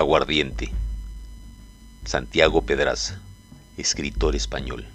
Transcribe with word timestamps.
Aguardiente. 0.00 0.72
Santiago 2.06 2.62
Pedraza, 2.62 3.20
escritor 3.76 4.34
español. 4.34 4.86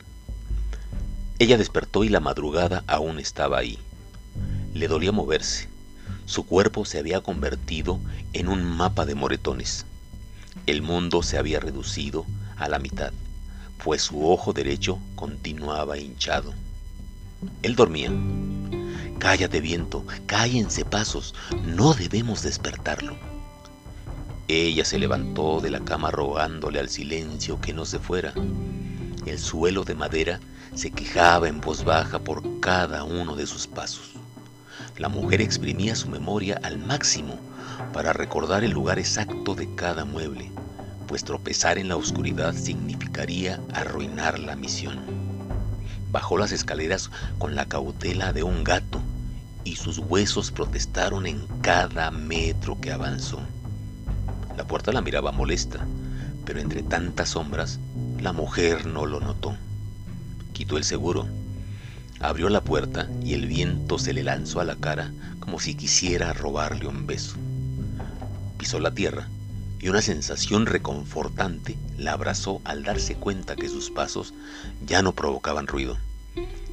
Ella 1.38 1.59
despertó 1.59 2.04
y 2.04 2.09
la 2.09 2.20
madrugada 2.20 2.84
aún 2.88 3.20
estaba 3.20 3.60
ahí. 3.60 3.78
Le 4.73 4.88
dolía 4.88 5.12
moverse. 5.12 5.70
Su 6.26 6.47
cuerpo 6.47 6.86
se 6.86 6.97
había 6.97 7.21
convertido 7.21 8.00
en 8.33 8.47
un 8.47 8.64
mapa 8.64 9.05
de 9.05 9.14
moretones. 9.14 9.86
El 10.65 10.82
mundo 10.82 11.21
se 11.21 11.37
había 11.37 11.60
reducido 11.60 12.25
a 12.57 12.68
la 12.68 12.79
mitad, 12.79 13.14
pues 13.83 14.01
su 14.01 14.28
ojo 14.28 14.54
derecho 14.54 14.97
continuaba 15.14 16.00
hinchado. 16.00 16.51
Él 17.61 17.75
dormía. 17.75 18.11
Cállate 19.19 19.61
viento, 19.61 20.04
cállense 20.25 20.83
pasos, 20.83 21.36
no 21.64 21.93
debemos 21.93 22.42
despertarlo. 22.42 23.35
Ella 24.47 24.85
se 24.85 24.99
levantó 24.99 25.59
de 25.59 25.71
la 25.71 25.79
cama 25.79 26.11
rogándole 26.11 26.79
al 26.79 26.89
silencio 26.89 27.59
que 27.59 27.73
no 27.73 27.83
se 27.83 27.97
fuera. 27.97 28.31
El 29.25 29.39
suelo 29.39 29.83
de 29.83 29.95
madera 29.95 30.39
se 30.75 30.91
quejaba 30.91 31.47
en 31.47 31.61
voz 31.61 31.83
baja 31.83 32.19
por 32.19 32.59
cada 32.59 33.03
uno 33.03 33.35
de 33.35 33.47
sus 33.47 33.66
pasos. 33.66 34.11
La 34.99 35.09
mujer 35.09 35.41
exprimía 35.41 35.95
su 35.95 36.09
memoria 36.09 36.59
al 36.61 36.77
máximo 36.77 37.39
para 37.91 38.13
recordar 38.13 38.63
el 38.63 38.69
lugar 38.69 38.99
exacto 38.99 39.55
de 39.55 39.73
cada 39.73 40.05
mueble, 40.05 40.52
pues 41.07 41.23
tropezar 41.23 41.80
en 41.80 41.88
la 41.88 41.95
oscuridad 41.95 42.53
significaría 42.53 43.59
arruinar 43.73 44.38
la 44.38 44.55
misión. 44.55 44.99
Bajó 46.11 46.38
las 46.38 46.52
escaleras 46.52 47.09
con 47.39 47.55
la 47.55 47.66
cautela 47.66 48.31
de 48.31 48.43
un 48.43 48.63
gato 48.63 49.02
y 49.63 49.77
sus 49.77 49.97
huesos 49.97 50.52
protestaron 50.52 51.25
en 51.25 51.47
cada 51.63 52.11
metro 52.11 52.80
que 52.80 52.91
avanzó. 52.91 53.39
La 54.58 54.66
puerta 54.66 54.91
la 54.91 55.02
miraba 55.02 55.31
molesta, 55.31 55.85
pero 56.45 56.59
entre 56.59 56.83
tantas 56.83 57.30
sombras, 57.30 57.80
la 58.19 58.31
mujer 58.31 58.85
no 58.85 59.05
lo 59.05 59.19
notó. 59.19 59.55
Quitó 60.53 60.77
el 60.77 60.83
seguro, 60.83 61.27
abrió 62.19 62.49
la 62.49 62.61
puerta 62.61 63.09
y 63.23 63.33
el 63.33 63.47
viento 63.47 63.99
se 63.99 64.13
le 64.13 64.23
lanzó 64.23 64.61
a 64.61 64.65
la 64.65 64.75
cara 64.75 65.11
como 65.39 65.59
si 65.59 65.75
quisiera 65.75 66.33
robarle 66.33 66.88
un 66.88 67.05
beso. 67.05 67.35
Pisó 68.57 68.80
la 68.80 68.91
tierra 68.91 69.27
y 69.80 69.89
una 69.89 70.02
sensación 70.02 70.65
reconfortante 70.65 71.77
la 71.97 72.13
abrazó 72.13 72.61
al 72.63 72.83
darse 72.83 73.15
cuenta 73.15 73.55
que 73.55 73.69
sus 73.69 73.91
pasos 73.91 74.33
ya 74.85 75.02
no 75.02 75.11
provocaban 75.13 75.67
ruido. 75.67 75.97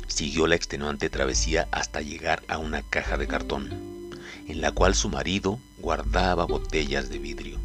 Siguió 0.06 0.46
la 0.46 0.54
extenuante 0.54 1.10
travesía 1.10 1.68
hasta 1.72 2.00
llegar 2.00 2.42
a 2.48 2.58
una 2.58 2.82
caja 2.82 3.18
de 3.18 3.26
cartón, 3.26 3.68
en 4.46 4.60
la 4.60 4.72
cual 4.72 4.94
su 4.94 5.08
marido 5.08 5.58
guardaba 5.78 6.44
botellas 6.44 7.08
de 7.08 7.18
vidrio. 7.18 7.61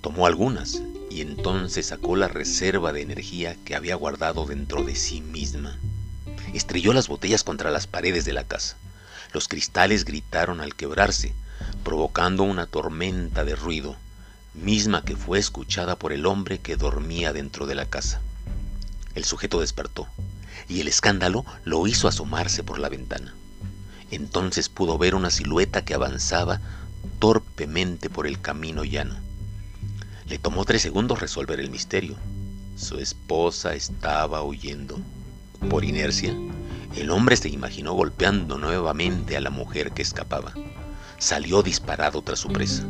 Tomó 0.00 0.26
algunas 0.26 0.80
y 1.10 1.22
entonces 1.22 1.86
sacó 1.86 2.14
la 2.14 2.28
reserva 2.28 2.92
de 2.92 3.02
energía 3.02 3.56
que 3.64 3.74
había 3.74 3.96
guardado 3.96 4.46
dentro 4.46 4.84
de 4.84 4.94
sí 4.94 5.20
misma. 5.20 5.76
Estrelló 6.54 6.92
las 6.92 7.08
botellas 7.08 7.42
contra 7.42 7.70
las 7.70 7.86
paredes 7.86 8.24
de 8.24 8.32
la 8.32 8.44
casa. 8.44 8.76
Los 9.32 9.48
cristales 9.48 10.04
gritaron 10.04 10.60
al 10.60 10.74
quebrarse, 10.74 11.34
provocando 11.82 12.44
una 12.44 12.66
tormenta 12.66 13.44
de 13.44 13.56
ruido, 13.56 13.96
misma 14.54 15.04
que 15.04 15.16
fue 15.16 15.38
escuchada 15.38 15.96
por 15.96 16.12
el 16.12 16.26
hombre 16.26 16.58
que 16.58 16.76
dormía 16.76 17.32
dentro 17.32 17.66
de 17.66 17.74
la 17.74 17.86
casa. 17.86 18.20
El 19.14 19.24
sujeto 19.24 19.60
despertó, 19.60 20.06
y 20.68 20.80
el 20.80 20.88
escándalo 20.88 21.44
lo 21.64 21.86
hizo 21.86 22.08
asomarse 22.08 22.62
por 22.62 22.78
la 22.78 22.88
ventana. 22.88 23.34
Entonces 24.10 24.68
pudo 24.68 24.96
ver 24.96 25.14
una 25.14 25.30
silueta 25.30 25.84
que 25.84 25.94
avanzaba 25.94 26.60
torpemente 27.18 28.08
por 28.08 28.26
el 28.26 28.40
camino 28.40 28.84
llano. 28.84 29.27
Le 30.28 30.38
tomó 30.38 30.66
tres 30.66 30.82
segundos 30.82 31.20
resolver 31.20 31.58
el 31.58 31.70
misterio. 31.70 32.14
Su 32.76 32.98
esposa 32.98 33.74
estaba 33.74 34.42
huyendo. 34.42 34.98
Por 35.70 35.84
inercia, 35.84 36.36
el 36.94 37.10
hombre 37.10 37.36
se 37.36 37.48
imaginó 37.48 37.94
golpeando 37.94 38.58
nuevamente 38.58 39.38
a 39.38 39.40
la 39.40 39.48
mujer 39.48 39.92
que 39.92 40.02
escapaba. 40.02 40.52
Salió 41.18 41.62
disparado 41.62 42.20
tras 42.20 42.40
su 42.40 42.48
presa. 42.48 42.84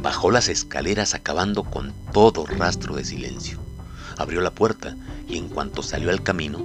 Bajó 0.00 0.30
las 0.30 0.48
escaleras 0.48 1.12
acabando 1.14 1.62
con 1.62 1.92
todo 2.12 2.46
rastro 2.46 2.96
de 2.96 3.04
silencio. 3.04 3.58
Abrió 4.16 4.40
la 4.40 4.50
puerta 4.50 4.96
y 5.28 5.36
en 5.36 5.48
cuanto 5.48 5.82
salió 5.82 6.10
al 6.10 6.22
camino, 6.22 6.64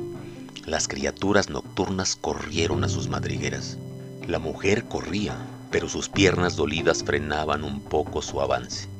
las 0.66 0.88
criaturas 0.88 1.50
nocturnas 1.50 2.16
corrieron 2.16 2.86
a 2.86 2.90
sus 2.90 3.10
madrigueras. 3.10 3.78
La 4.26 4.40
mujer 4.40 4.86
corría, 4.86 5.36
pero 5.70 5.90
sus 5.90 6.08
piernas 6.08 6.56
dolidas 6.56 7.04
frenaban 7.04 7.66
un 7.66 7.82
poco 7.82 8.22
su 8.22 8.40
avance. 8.40 8.93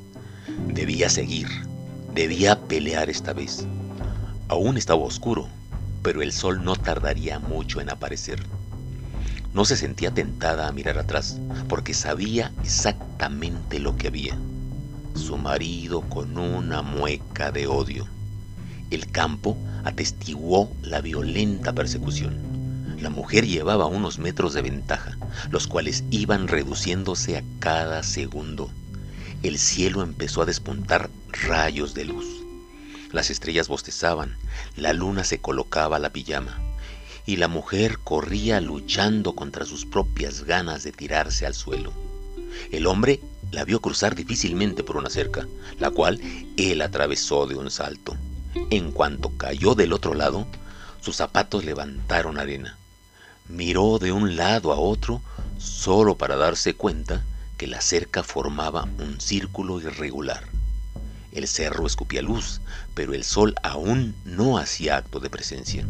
Debía 0.46 1.08
seguir, 1.08 1.48
debía 2.14 2.60
pelear 2.60 3.08
esta 3.08 3.32
vez. 3.32 3.64
Aún 4.48 4.76
estaba 4.76 5.02
oscuro, 5.02 5.48
pero 6.02 6.20
el 6.20 6.32
sol 6.32 6.62
no 6.62 6.76
tardaría 6.76 7.38
mucho 7.38 7.80
en 7.80 7.88
aparecer. 7.88 8.42
No 9.54 9.64
se 9.64 9.76
sentía 9.76 10.10
tentada 10.10 10.68
a 10.68 10.72
mirar 10.72 10.98
atrás, 10.98 11.38
porque 11.66 11.94
sabía 11.94 12.52
exactamente 12.62 13.78
lo 13.78 13.96
que 13.96 14.08
había. 14.08 14.36
Su 15.14 15.38
marido 15.38 16.02
con 16.02 16.36
una 16.36 16.82
mueca 16.82 17.50
de 17.50 17.66
odio. 17.66 18.06
El 18.90 19.10
campo 19.10 19.56
atestiguó 19.84 20.70
la 20.82 21.00
violenta 21.00 21.72
persecución. 21.72 22.38
La 23.00 23.08
mujer 23.08 23.46
llevaba 23.46 23.86
unos 23.86 24.18
metros 24.18 24.52
de 24.52 24.60
ventaja, 24.60 25.16
los 25.50 25.66
cuales 25.66 26.04
iban 26.10 26.48
reduciéndose 26.48 27.38
a 27.38 27.44
cada 27.60 28.02
segundo 28.02 28.70
el 29.44 29.58
cielo 29.58 30.02
empezó 30.02 30.40
a 30.40 30.46
despuntar 30.46 31.10
rayos 31.28 31.92
de 31.92 32.06
luz. 32.06 32.24
Las 33.12 33.28
estrellas 33.28 33.68
bostezaban, 33.68 34.38
la 34.74 34.94
luna 34.94 35.22
se 35.22 35.38
colocaba 35.38 35.98
la 35.98 36.10
pijama, 36.10 36.58
y 37.26 37.36
la 37.36 37.46
mujer 37.46 37.98
corría 37.98 38.62
luchando 38.62 39.34
contra 39.34 39.66
sus 39.66 39.84
propias 39.84 40.44
ganas 40.44 40.82
de 40.82 40.92
tirarse 40.92 41.44
al 41.44 41.52
suelo. 41.52 41.92
El 42.72 42.86
hombre 42.86 43.20
la 43.52 43.66
vio 43.66 43.80
cruzar 43.80 44.14
difícilmente 44.14 44.82
por 44.82 44.96
una 44.96 45.10
cerca, 45.10 45.46
la 45.78 45.90
cual 45.90 46.20
él 46.56 46.80
atravesó 46.80 47.46
de 47.46 47.56
un 47.56 47.70
salto. 47.70 48.16
En 48.70 48.92
cuanto 48.92 49.28
cayó 49.36 49.74
del 49.74 49.92
otro 49.92 50.14
lado, 50.14 50.46
sus 51.02 51.16
zapatos 51.16 51.66
levantaron 51.66 52.38
arena. 52.38 52.78
Miró 53.48 53.98
de 53.98 54.10
un 54.10 54.36
lado 54.36 54.72
a 54.72 54.76
otro 54.76 55.20
solo 55.58 56.16
para 56.16 56.36
darse 56.36 56.72
cuenta 56.74 57.22
que 57.56 57.66
la 57.66 57.80
cerca 57.80 58.22
formaba 58.22 58.88
un 58.98 59.20
círculo 59.20 59.80
irregular. 59.80 60.44
El 61.32 61.48
cerro 61.48 61.86
escupía 61.86 62.22
luz, 62.22 62.60
pero 62.94 63.14
el 63.14 63.24
sol 63.24 63.54
aún 63.62 64.14
no 64.24 64.58
hacía 64.58 64.96
acto 64.96 65.20
de 65.20 65.30
presencia. 65.30 65.84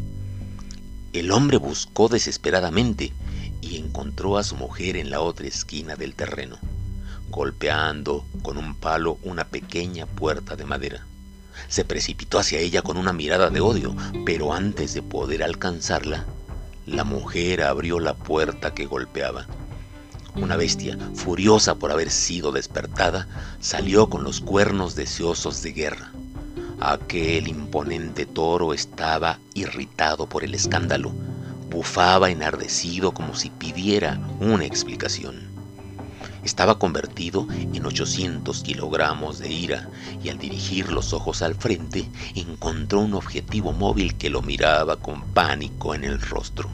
El 1.13 1.31
hombre 1.31 1.59
buscó 1.59 2.09
desesperadamente 2.09 3.13
y 3.61 3.77
encontró 3.77 4.37
a 4.39 4.43
su 4.43 4.57
mujer 4.57 4.97
en 4.97 5.11
la 5.11 5.21
otra 5.21 5.47
esquina 5.47 5.97
del 5.97 6.15
terreno, 6.15 6.59
golpeando 7.31 8.25
con 8.43 8.57
un 8.57 8.75
palo 8.75 9.19
una 9.23 9.45
pequeña 9.45 10.07
puerta 10.07 10.57
de 10.57 10.65
madera. 10.65 11.07
Se 11.69 11.85
precipitó 11.85 12.39
hacia 12.39 12.59
ella 12.59 12.83
con 12.83 12.97
una 12.97 13.13
mirada 13.13 13.51
de 13.51 13.61
odio, 13.61 13.95
pero 14.27 14.53
antes 14.53 14.93
de 14.95 15.03
poder 15.03 15.43
alcanzarla, 15.43 16.25
la 16.87 17.05
mujer 17.05 17.63
abrió 17.63 18.01
la 18.01 18.15
puerta 18.15 18.75
que 18.75 18.87
golpeaba. 18.87 19.47
Una 20.37 20.57
bestia, 20.57 20.99
furiosa 21.15 21.77
por 21.77 21.93
haber 21.93 22.11
sido 22.11 22.51
despertada, 22.51 23.29
salió 23.61 24.09
con 24.09 24.25
los 24.25 24.41
cuernos 24.41 24.97
deseosos 24.97 25.63
de 25.63 25.73
guerra. 25.73 26.11
Aquel 26.81 27.47
imponente 27.47 28.27
toro 28.27 28.75
estaba 28.75 29.39
irritado 29.55 30.27
por 30.27 30.43
el 30.43 30.55
escándalo, 30.55 31.13
bufaba 31.71 32.31
enardecido 32.31 33.13
como 33.13 33.37
si 33.37 33.51
pidiera 33.51 34.21
una 34.41 34.65
explicación. 34.65 35.37
Estaba 36.43 36.81
convertido 36.81 37.47
en 37.73 37.87
800 37.87 38.63
kilogramos 38.65 39.39
de 39.39 39.51
ira 39.51 39.89
y 40.23 40.31
al 40.31 40.39
dirigir 40.39 40.93
los 40.93 41.13
ojos 41.13 41.43
al 41.43 41.55
frente 41.55 42.09
encontró 42.35 43.01
un 43.01 43.15
objetivo 43.15 43.73
móvil 43.73 44.17
que 44.17 44.31
lo 44.31 44.43
miraba 44.43 44.97
con 44.97 45.23
pánico 45.33 45.95
en 45.95 46.03
el 46.03 46.21
rostro. 46.21 46.69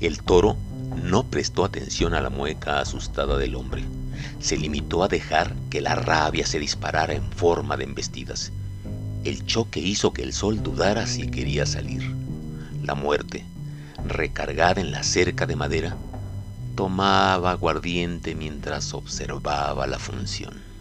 El 0.00 0.22
toro 0.22 0.56
no 1.02 1.24
prestó 1.24 1.64
atención 1.64 2.14
a 2.14 2.20
la 2.20 2.30
mueca 2.30 2.80
asustada 2.80 3.36
del 3.38 3.54
hombre. 3.54 3.84
Se 4.40 4.56
limitó 4.56 5.02
a 5.02 5.08
dejar 5.08 5.54
que 5.70 5.80
la 5.80 5.94
rabia 5.94 6.46
se 6.46 6.58
disparara 6.58 7.14
en 7.14 7.30
forma 7.32 7.76
de 7.76 7.84
embestidas. 7.84 8.52
El 9.24 9.46
choque 9.46 9.80
hizo 9.80 10.12
que 10.12 10.22
el 10.22 10.32
sol 10.32 10.62
dudara 10.62 11.06
si 11.06 11.28
quería 11.28 11.66
salir. 11.66 12.14
La 12.82 12.94
muerte, 12.94 13.44
recargada 14.06 14.80
en 14.80 14.90
la 14.90 15.02
cerca 15.02 15.46
de 15.46 15.56
madera, 15.56 15.96
tomaba 16.74 17.52
aguardiente 17.52 18.34
mientras 18.34 18.92
observaba 18.92 19.86
la 19.86 19.98
función. 19.98 20.73